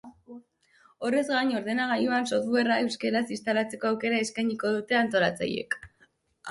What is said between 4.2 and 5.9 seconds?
eskainiko dute antolatzaileek.